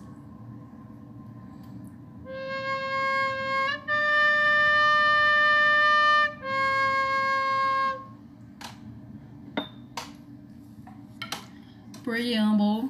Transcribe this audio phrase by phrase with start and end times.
[12.09, 12.89] Preamble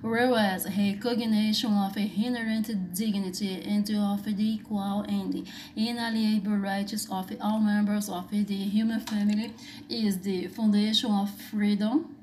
[0.00, 8.08] whereas recognition of inherent dignity and of the equal and inalienable rights of all members
[8.08, 9.52] of the human family
[9.88, 12.14] is the foundation of freedom,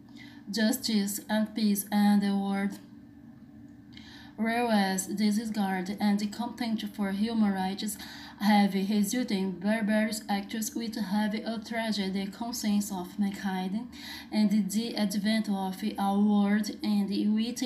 [0.50, 2.80] justice, and peace in the world.
[4.38, 7.98] Whereas disregard and contempt for human rights
[8.40, 13.88] have resulted in barbarous acts which have outraged the conscience of mankind,
[14.32, 17.64] and the advent of a world in which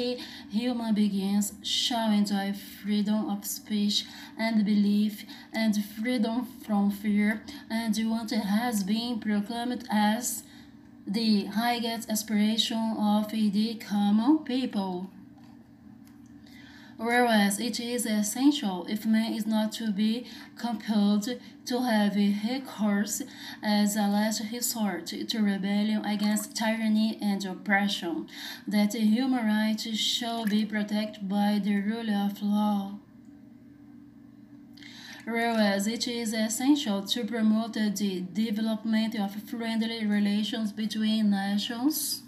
[0.49, 4.05] human beings shall enjoy freedom of speech
[4.37, 10.43] and belief and freedom from fear, and what has been proclaimed as
[11.05, 15.09] the highest aspiration of the common people
[16.97, 20.25] whereas it is essential if man is not to be
[20.57, 21.27] compelled
[21.65, 23.21] to have recourse
[23.61, 28.27] as a last resort to rebellion against tyranny and oppression,
[28.67, 32.95] that human rights shall be protected by the rule of law.
[35.25, 42.22] Whereas it is essential to promote the development of friendly relations between nations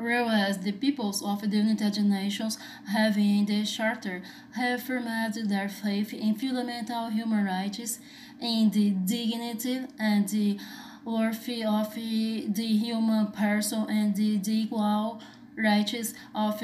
[0.00, 4.22] whereas the peoples of the United Nations have in the Charter
[4.58, 7.98] affirmed their faith in fundamental human rights,
[8.40, 10.58] in the dignity and the
[11.04, 15.20] worth of the human person and the equal
[15.56, 16.62] rights of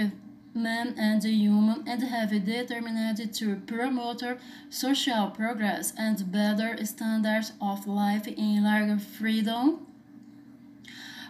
[0.54, 4.22] man and human and have determined to promote
[4.70, 9.85] social progress and better standards of life in larger freedom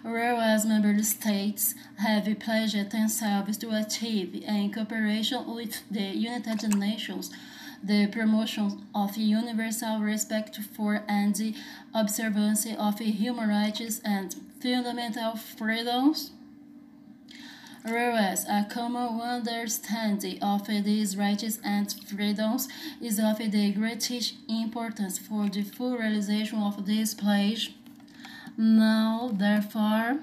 [0.07, 7.31] whereas member states have pledged themselves to achieve, in cooperation with the United Nations,
[7.83, 11.55] the promotion of universal respect for and the
[11.93, 16.31] observance of human rights and fundamental freedoms.
[17.83, 22.69] Whereas a common understanding of these rights and freedoms
[23.01, 27.75] is of the greatest importance for the full realization of this pledge.
[28.59, 30.21] Now, therefore,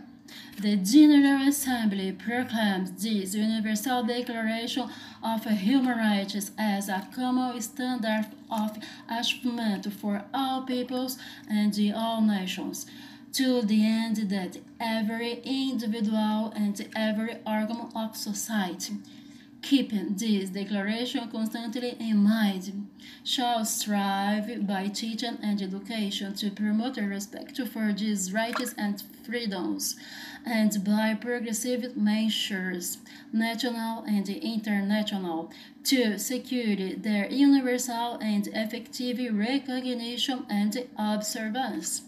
[0.60, 4.90] the General Assembly proclaims this Universal Declaration
[5.24, 12.88] of Human Rights as a common standard of achievement for all peoples and all nations,
[13.34, 18.94] to the end that every individual and every organ of society
[19.64, 22.88] keeping this declaration constantly in mind,
[23.24, 29.96] shall strive by teaching and education to promote respect for these rights and freedoms,
[30.46, 32.98] and by progressive measures,
[33.32, 35.50] national and international,
[35.86, 42.02] to secure their universal and effective recognition and observance,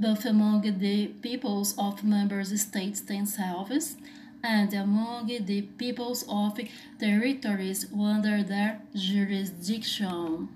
[0.00, 3.96] both among the peoples of member states themselves
[4.42, 6.58] and among the peoples of
[6.98, 10.48] territories under their jurisdiction.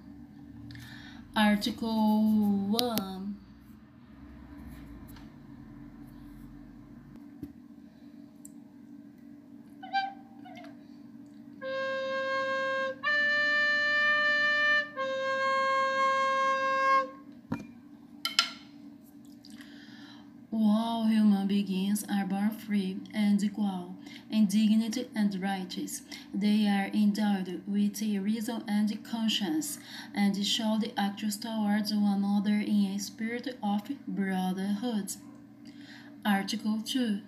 [1.36, 2.22] Article
[2.68, 3.35] 1
[21.48, 23.94] human beings are born free and equal
[24.30, 26.02] in dignity and rights.
[26.34, 29.78] They are endowed with a reason and conscience,
[30.14, 35.12] and should act towards one another in a spirit of brotherhood.
[36.24, 37.20] Article 2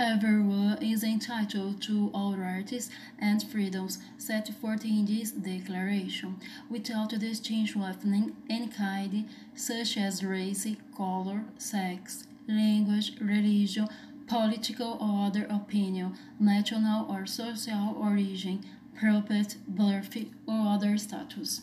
[0.00, 6.36] Everyone is entitled to all rights and freedoms set forth in this declaration,
[6.68, 8.04] without distinction of
[8.50, 10.66] any kind, such as race,
[10.96, 13.88] color, sex, language, religion,
[14.26, 18.64] political or other opinion, national or social origin,
[18.98, 20.16] property, birth,
[20.46, 21.62] or other status.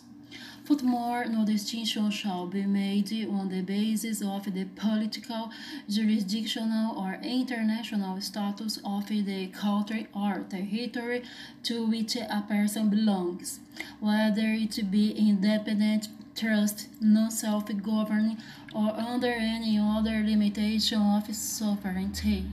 [0.66, 5.52] Furthermore, no distinction shall be made on the basis of the political,
[5.88, 11.22] jurisdictional, or international status of the country or territory
[11.62, 13.60] to which a person belongs,
[14.00, 18.38] whether it be independent, trust, non-self-governing,
[18.74, 22.44] or under any other limitation of sovereignty.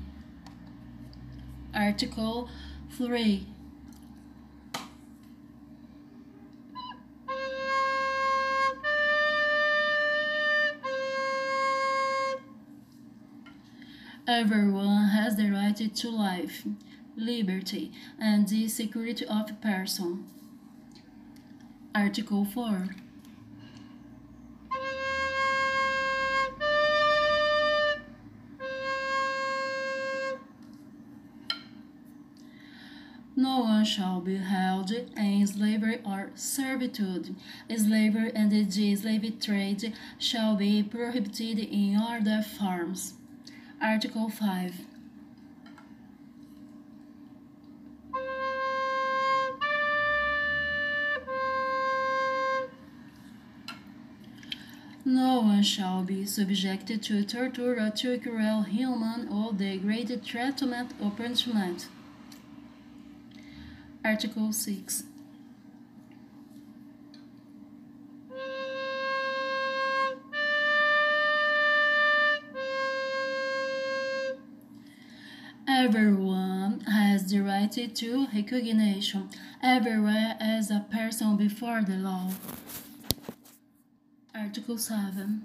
[1.74, 2.50] Article
[2.90, 3.46] 3
[14.34, 16.64] Everyone has the right to life,
[17.16, 20.24] liberty, and the security of person.
[21.94, 22.88] Article 4.
[33.36, 37.36] No one shall be held in slavery or servitude.
[37.68, 43.12] Slavery and the slave trade shall be prohibited in all their forms.
[43.82, 44.74] Article 5.
[55.04, 61.10] No one shall be subjected to torture or to cruel, human, or degraded treatment or
[61.10, 61.88] punishment.
[64.04, 65.04] Article 6.
[75.84, 79.28] Everyone has the right to recognition
[79.60, 82.30] everywhere as a person before the law.
[84.32, 85.42] Article 7.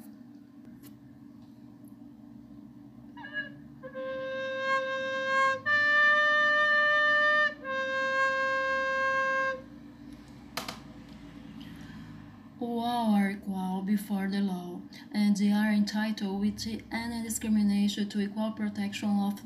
[12.61, 14.81] All are equal before the law,
[15.11, 19.41] and they are entitled with any discrimination to equal protection of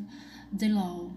[0.52, 1.12] the law.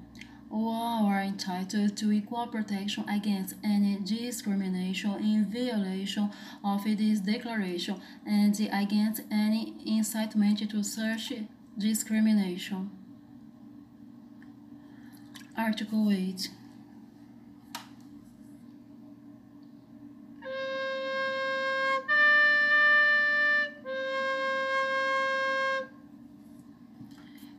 [0.50, 6.30] All are entitled to equal protection against any discrimination in violation
[6.62, 11.32] of this declaration and against any incitement to such
[11.76, 12.90] discrimination.
[15.56, 16.50] Article 8.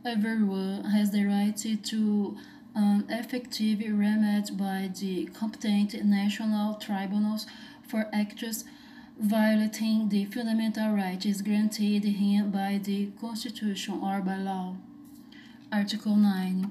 [0.06, 2.36] Everyone has the right to
[2.76, 7.44] an effective remedy by the competent national tribunals
[7.82, 8.62] for acts
[9.18, 14.76] violating the fundamental rights granted him by the Constitution or by law.
[15.72, 16.70] Article 9.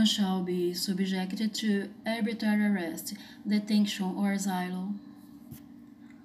[0.00, 3.12] One shall be subjected to arbitrary arrest,
[3.46, 4.98] detention, or asylum.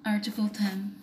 [0.02, 0.94] Article 10.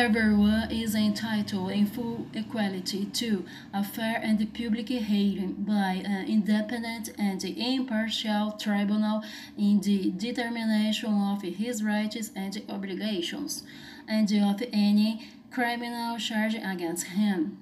[0.00, 7.10] Everyone is entitled in full equality to a fair and public hearing by an independent
[7.18, 9.22] and impartial tribunal
[9.58, 13.62] in the determination of his rights and obligations,
[14.08, 17.58] and of any criminal charge against him.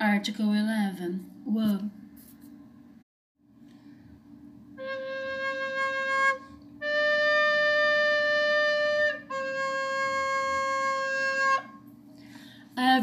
[0.00, 1.24] Article 11.
[1.44, 1.90] 1.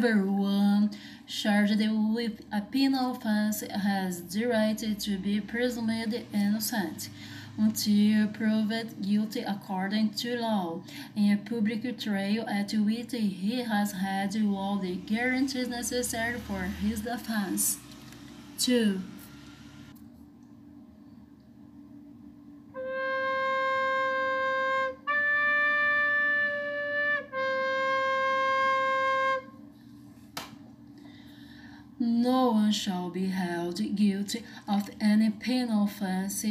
[0.05, 0.91] Everyone
[1.27, 7.07] charged with a penal offense has the right to be presumed innocent
[7.57, 10.81] until proved guilty according to law
[11.15, 16.99] in a public trial at which he has had all the guarantees necessary for his
[16.99, 17.77] defense.
[18.59, 18.99] 2.
[32.83, 36.45] Shall be held guilty of any penal offense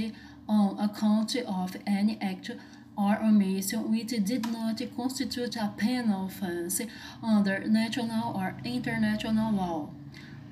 [0.48, 2.50] on account of any act
[2.96, 6.80] or omission which did not constitute a penal offense
[7.22, 9.90] under national or international law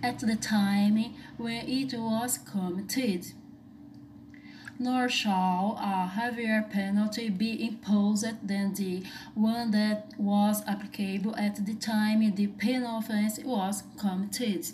[0.03, 3.33] at the time when it was committed.
[4.79, 9.03] Nor shall a heavier penalty be imposed than the
[9.35, 14.67] one that was applicable at the time the penal offense was committed.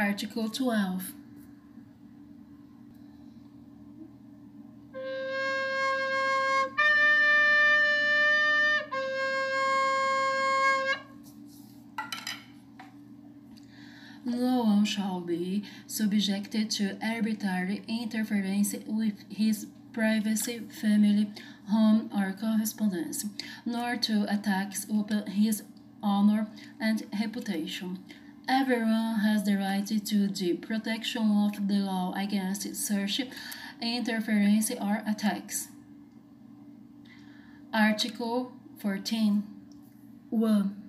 [0.00, 1.12] Article 12.
[14.24, 21.30] No one shall be subjected to arbitrary interference with his privacy, family,
[21.68, 23.26] home, or correspondence,
[23.66, 25.62] nor to attacks upon his
[26.02, 26.46] honor
[26.80, 27.98] and reputation.
[28.52, 33.20] Everyone has the right to the protection of the law against such
[33.80, 35.68] interference or attacks.
[37.72, 39.44] Article 14.
[40.30, 40.79] 1.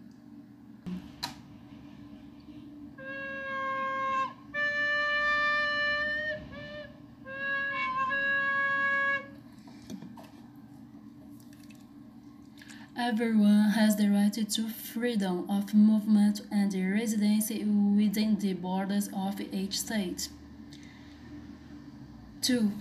[13.11, 19.81] Everyone has the right to freedom of movement and residence within the borders of each
[19.81, 20.29] state.
[22.41, 22.71] 2.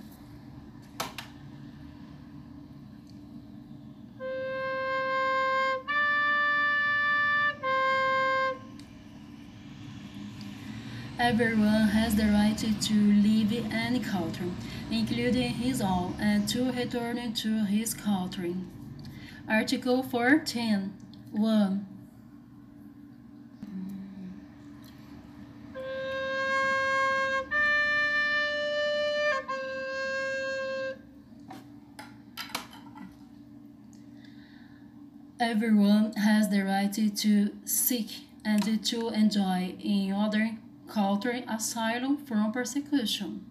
[11.19, 14.53] Everyone has the right to live any country,
[14.93, 18.55] including his own, and to return to his country.
[19.51, 20.93] Article 14.
[21.33, 21.87] 1.
[35.41, 38.09] Everyone has the right to seek
[38.45, 43.50] and to enjoy in other country asylum from persecution.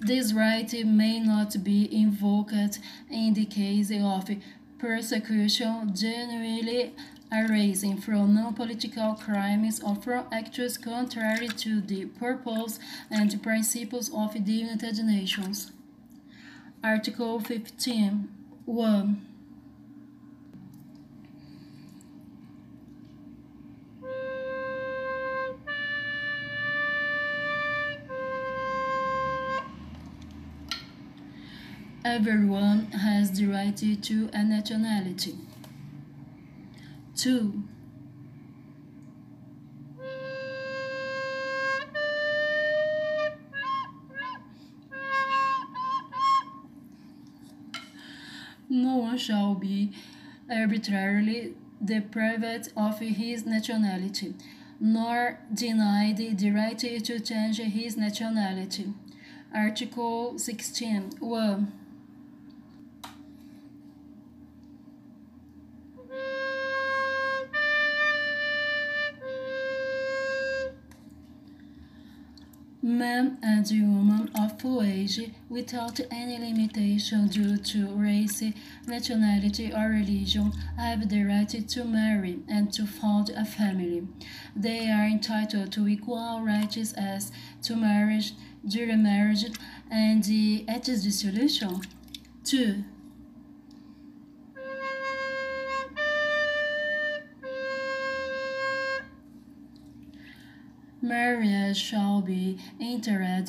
[0.00, 2.78] This right may not be invoked
[3.10, 4.30] in the case of
[4.78, 6.94] persecution generally
[7.30, 12.80] arising from non-political crimes or from acts contrary to the purpose
[13.10, 15.70] and principles of the United Nations.
[16.82, 18.28] Article 15.
[18.64, 19.29] 1.
[32.12, 35.36] Everyone has the right to a nationality.
[37.14, 37.62] 2.
[48.68, 49.92] No one shall be
[50.50, 54.34] arbitrarily deprived of his nationality,
[54.80, 58.92] nor denied the right to change his nationality.
[59.54, 61.12] Article 16.
[61.20, 61.79] 1.
[72.90, 78.42] Man and woman of full age without any limitation due to race,
[78.84, 84.08] nationality, or religion have the right to marry and to found a family.
[84.56, 87.30] They are entitled to equal rights as
[87.62, 88.32] to marriage,
[88.66, 89.44] during marriage,
[89.88, 90.24] and
[90.68, 91.82] at its dissolution.
[92.42, 92.82] 2.
[101.02, 103.48] Marriage shall be entered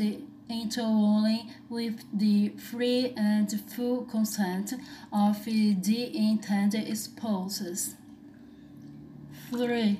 [0.50, 4.74] into only with the free and full consent
[5.12, 7.96] of the intended spouses.
[9.50, 9.98] 3.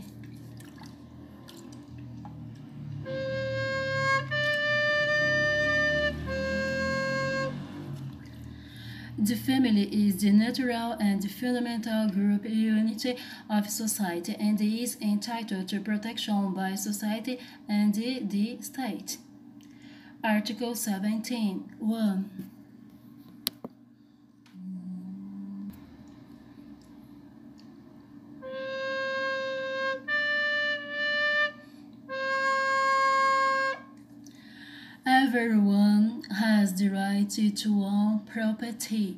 [9.24, 13.18] The family is the natural and fundamental group unity
[13.52, 17.38] of society and is entitled to protection by society
[17.70, 19.20] and the state.
[20.24, 21.76] Article 17.
[21.78, 22.51] 1.
[37.40, 39.18] Own property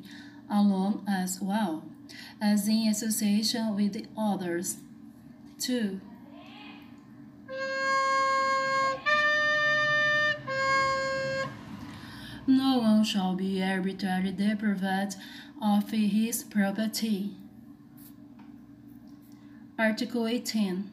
[0.50, 1.84] alone as well
[2.40, 4.76] as in association with the others.
[5.60, 6.00] 2.
[12.46, 15.16] No one shall be arbitrarily deprived
[15.62, 17.30] of his property.
[19.78, 20.90] Article 18.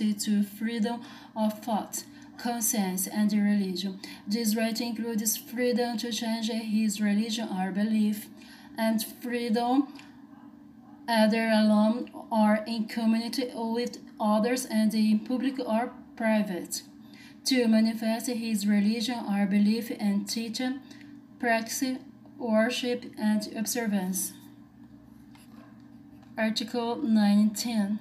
[0.00, 1.00] Right to freedom
[1.36, 2.04] of thought,
[2.38, 4.00] conscience, and religion.
[4.26, 8.28] This right includes freedom to change his religion or belief,
[8.78, 9.88] and freedom
[11.08, 16.82] either alone or in community with others and in public or private,
[17.44, 20.60] to manifest his religion or belief and teach,
[21.38, 21.98] practice,
[22.38, 24.32] worship, and observance.
[26.36, 27.98] Article 19.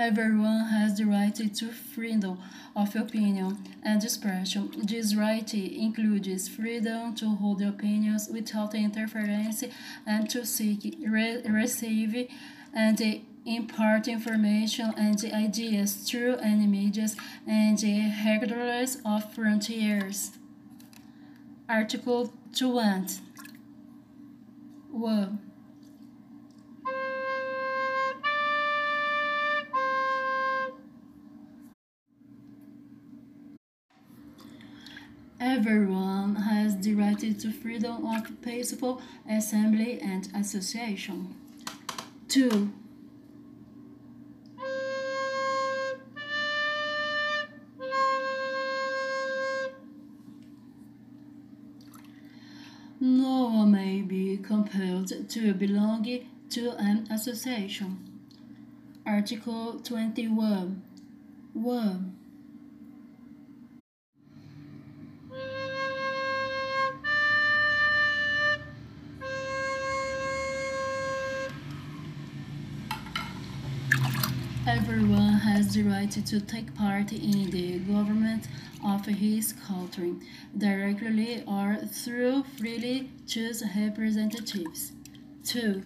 [0.00, 2.38] Everyone has the right to freedom
[2.74, 4.70] of opinion and expression.
[4.82, 9.62] This right includes freedom to hold opinions without interference
[10.06, 12.30] and to seek, re receive,
[12.72, 17.14] and impart information and ideas through any medias
[17.46, 20.30] and regardless of frontiers.
[21.68, 23.20] Article 20.
[24.92, 25.49] 1.
[35.52, 41.34] Everyone has the right to freedom of peaceful assembly and association.
[42.28, 42.70] 2.
[53.00, 56.06] No one may be compelled to belong
[56.50, 57.98] to an association.
[59.04, 60.80] Article 21.
[61.54, 62.19] 1.
[74.72, 78.46] Everyone has the right to take part in the government
[78.86, 80.14] of his country,
[80.56, 84.92] directly or through freely choose representatives.
[85.44, 85.82] 2.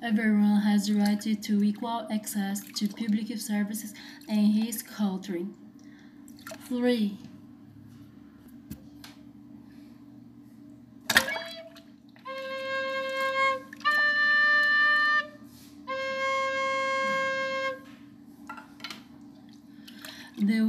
[0.00, 3.94] Everyone has the right to equal access to public services
[4.28, 5.48] in his country.
[6.68, 7.18] 3.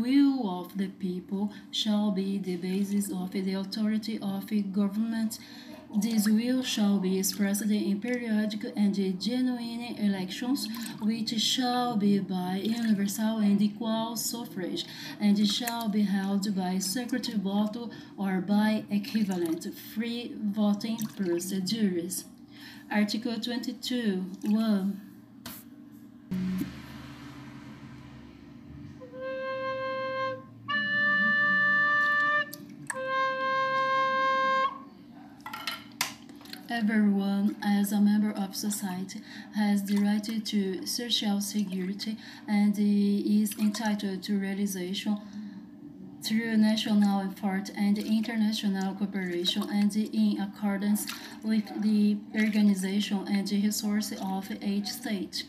[0.02, 5.40] Will of the people shall be the basis of the authority of government.
[5.96, 10.68] This will shall be expressed in periodic and genuine elections,
[11.02, 14.86] which shall be by universal and equal suffrage,
[15.20, 22.26] and shall be held by secret vote or by equivalent free voting procedures.
[22.92, 24.26] Article 22.
[24.44, 25.02] 1.
[36.78, 39.20] Everyone, as a member of society,
[39.56, 45.18] has the right to social security and is entitled to realization
[46.22, 51.08] through national effort and international cooperation and in accordance
[51.44, 55.46] with the organization and resources of each state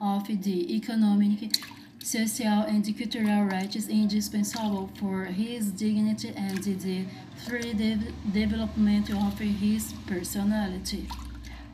[0.00, 1.58] of the economic
[2.02, 7.04] social and cultural rights is indispensable for his dignity and the
[7.46, 7.96] free de
[8.32, 11.06] development of his personality.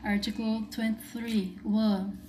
[0.05, 2.28] Article 23 1.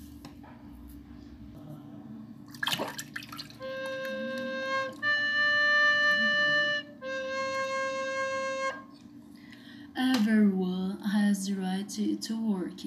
[11.90, 12.80] To work,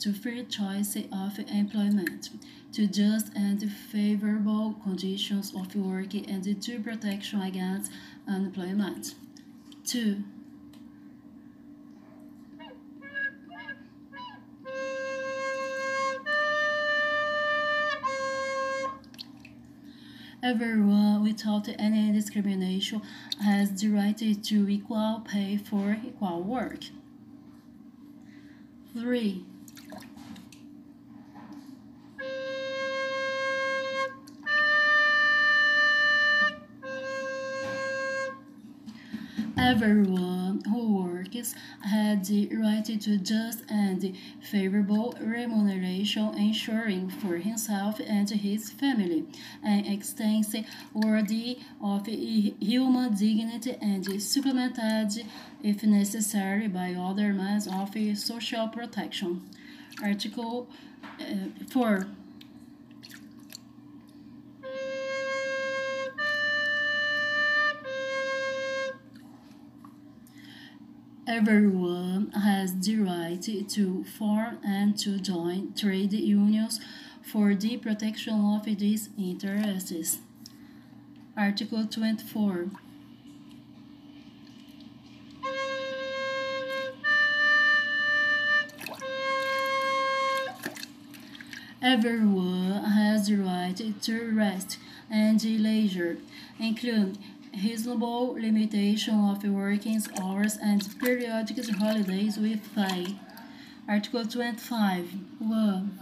[0.00, 2.30] to free choice of employment,
[2.72, 7.90] to just and favorable conditions of work, and to protection against
[8.26, 9.14] unemployment.
[9.84, 10.24] 2.
[20.42, 23.00] Everyone without any discrimination
[23.42, 26.80] has the right to equal pay for equal work.
[28.94, 29.44] 3.
[39.58, 40.43] Everyone
[41.82, 49.24] has the right to just and favorable remuneration, ensuring for himself and his family
[49.62, 55.26] an extensive worthy of human dignity and supplemented,
[55.62, 59.42] if necessary, by other means of social protection.
[60.02, 60.68] Article
[61.20, 61.24] uh,
[61.70, 62.06] 4.
[71.26, 76.80] Everyone has the right to form and to join trade unions
[77.22, 80.18] for the protection of these interests.
[81.34, 82.66] Article 24.
[91.80, 94.76] Everyone has the right to rest
[95.10, 96.18] and leisure,
[96.58, 97.16] including
[97.62, 103.16] reasonable limitation of working hours and periodic holidays with pay.
[103.88, 105.08] Article 25.
[105.38, 106.00] 1.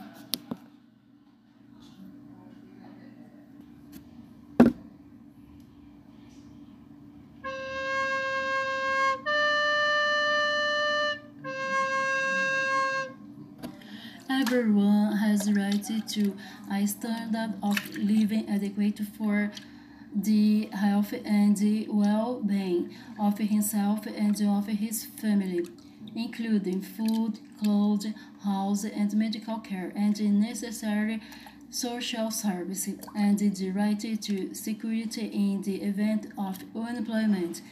[14.31, 16.37] Everyone has the right to
[16.71, 19.51] a standard of living adequate for
[20.14, 25.66] the health and the well-being of himself and of his family,
[26.14, 28.07] including food, clothes,
[28.44, 31.20] house, and medical care, and necessary
[31.70, 37.62] social services, and the right to security in the event of unemployment,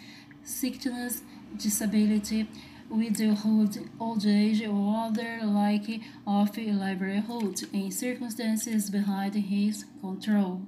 [0.42, 1.20] sickness,
[1.59, 2.48] disability,
[2.88, 10.62] widowhood, old age, or other like of livelihood in circumstances behind his control.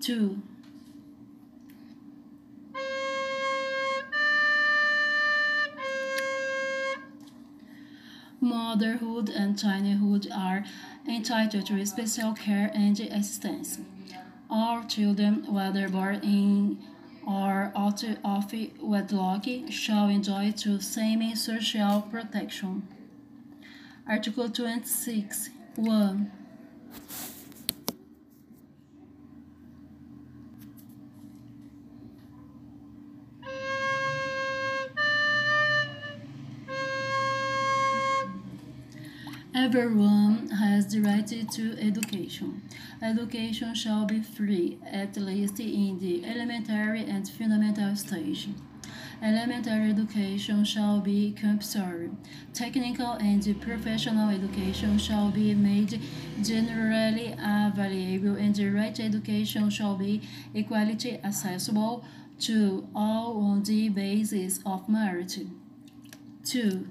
[0.00, 0.40] 2.
[8.40, 10.64] Motherhood and childhood are
[11.06, 13.78] entitled to special care and assistance.
[14.48, 16.78] All children, whether born in
[17.26, 22.88] or out of wedlock, shall enjoy the same social protection.
[24.08, 25.50] Article 26.
[25.76, 26.32] 1.
[39.72, 42.60] Everyone has the right to education.
[43.00, 48.48] Education shall be free, at least in the elementary and fundamental stage.
[49.22, 52.10] Elementary education shall be compulsory.
[52.52, 56.00] Technical and professional education shall be made
[56.42, 60.20] generally available, and the right education shall be
[60.52, 62.04] equally accessible
[62.40, 65.38] to all on the basis of merit.
[66.44, 66.88] 2.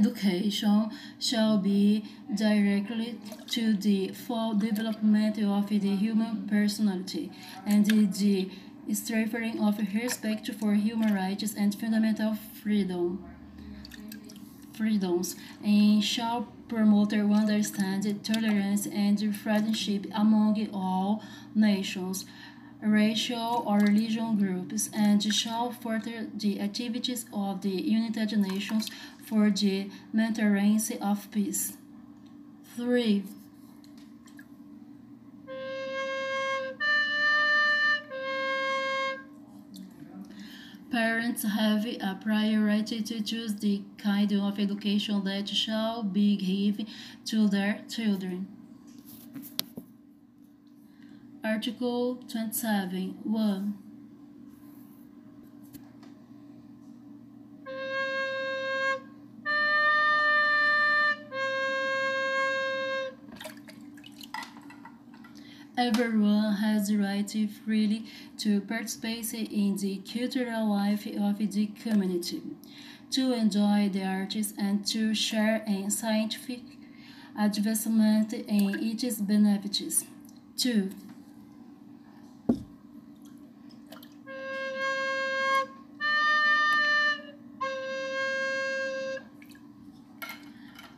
[0.00, 7.30] Education shall be directly to the full development of the human personality
[7.66, 8.48] and the
[8.92, 13.24] strengthening of respect for human rights and fundamental freedom
[14.80, 21.22] freedoms and shall promote understanding, tolerance, and friendship among all
[21.54, 22.24] nations,
[22.80, 28.88] racial or religious groups, and shall further the activities of the United Nations
[29.30, 31.74] for the maintenance of peace.
[32.76, 33.22] 3.
[40.90, 46.88] Parents have a priority to choose the kind of education that shall be given
[47.26, 48.48] to their children.
[51.44, 53.89] Article 27 1.
[65.80, 68.04] Everyone has the right to freely
[68.36, 72.42] to participate in the cultural life of the community,
[73.10, 76.60] to enjoy the arts and to share in scientific
[77.34, 80.04] advancement and its benefits.
[80.58, 80.90] 2.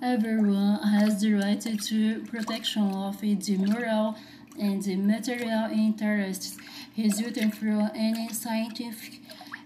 [0.02, 4.16] Everyone has the right to protection of the moral
[4.58, 6.56] and the material interests
[6.96, 9.20] resulting from any scientific,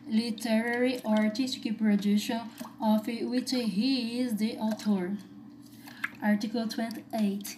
[0.08, 2.40] literary, or artistic production
[2.82, 5.16] of which he is the author.
[6.22, 7.56] Article 28.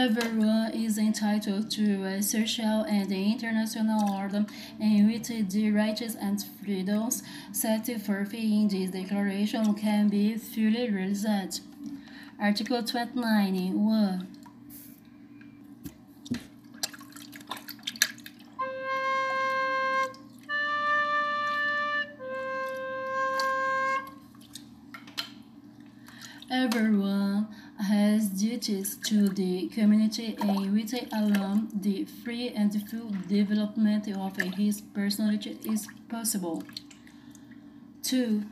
[0.00, 4.46] Everyone is entitled to a social and international order
[4.80, 11.60] in which the rights and freedoms set forth in this declaration can be fully realized.
[12.40, 14.28] Article 29 1.
[26.50, 27.09] Everyone
[28.66, 35.58] has to the community in which alone the free and full development of his personality
[35.64, 36.62] is possible.
[38.02, 38.42] 2.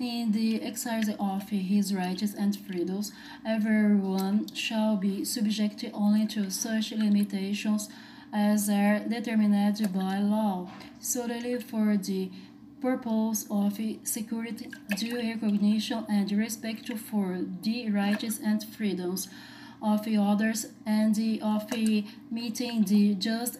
[0.00, 3.12] In the exercise of his rights and freedoms,
[3.46, 7.88] everyone shall be subject only to such limitations
[8.34, 10.68] as are determined by law,
[11.00, 12.30] solely for the
[12.82, 14.68] purpose of security,
[14.98, 19.28] due recognition, and respect for the rights and freedoms
[19.80, 21.72] of others, and of
[22.30, 23.58] meeting the just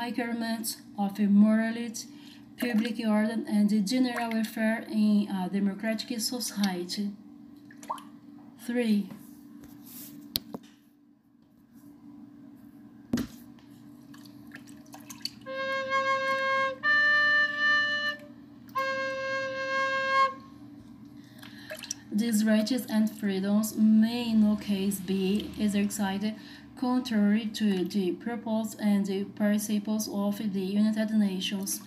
[0.00, 2.06] requirements of morality
[2.58, 7.10] public order and the general welfare in a democratic society.
[8.64, 9.08] 3.
[22.16, 26.34] These rights and freedoms may in no case be exercised
[26.76, 31.80] contrary to the purpose and the principles of the United Nations.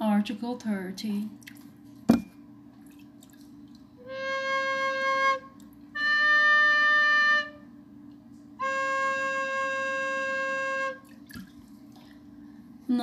[0.00, 1.28] Article 30.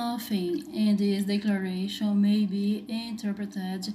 [0.02, 3.94] Nothing in this declaration may be interpreted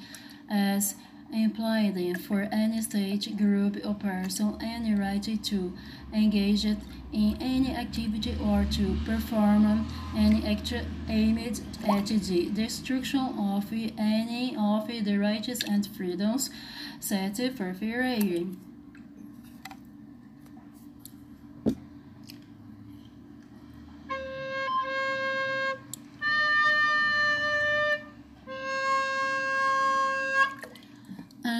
[0.50, 0.96] as
[1.34, 5.74] implying for any state, group, or person any right to
[6.14, 6.78] engage in
[7.42, 10.74] any activity or to perform any act
[11.10, 13.66] aimed at the destruction of
[13.98, 16.50] any of the rights and freedoms
[17.02, 18.67] set forth herein.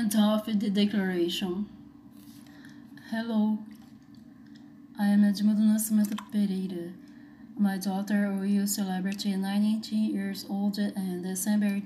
[0.08, 1.68] And of the declaration.
[3.12, 3.58] Hello,
[4.98, 6.94] I am Edmundo Nascimento Pereira.
[7.58, 11.82] My daughter will celebrate 19 years old on December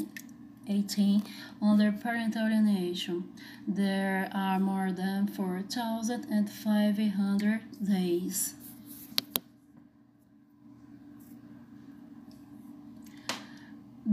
[0.69, 1.23] 18
[1.63, 3.23] under parental alienation.
[3.67, 8.53] There are more than 4,500 days.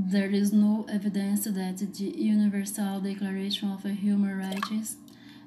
[0.00, 4.94] There is no evidence that the Universal Declaration of Human Rights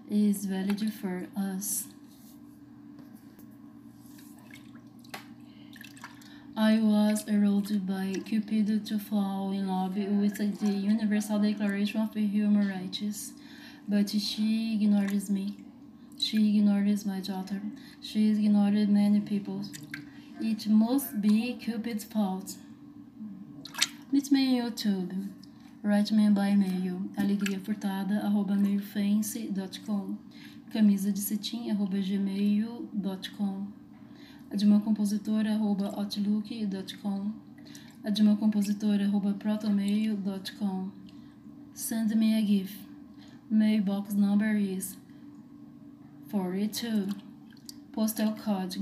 [0.09, 1.85] is valid for us.
[6.57, 12.67] I was aroused by Cupid to fall in love with the Universal Declaration of Human
[12.67, 13.31] Rights,
[13.87, 15.55] but she ignores me.
[16.19, 17.61] She ignores my daughter.
[18.01, 19.61] She ignored many people.
[20.41, 22.55] It must be Cupid's fault.
[24.12, 25.30] Meet me on YouTube.
[25.84, 27.02] Write me by mail.
[27.17, 30.17] alegriafurtada.mailfence.com
[30.74, 33.74] Camisa de cetim, arroba gmail.com
[34.52, 37.34] admacompositora.outlook.com
[38.04, 40.91] admacompositora.protomail.com
[41.74, 42.76] Send me a gift.
[43.50, 44.97] Mailbox number is
[46.30, 47.13] 42.
[47.93, 48.76] Postal code